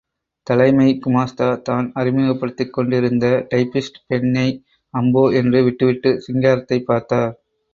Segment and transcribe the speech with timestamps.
[0.47, 4.47] தலைமை குமாஸ்தா, தான் அறிமுகப்படுத்திக் கொண்டிந்த டைப்பிஸ்ட் பெண்ணை,
[4.93, 7.33] அம்போ என்று விட்டுவிட்டு, சிங்காரத்தைப் பார்த்தார்.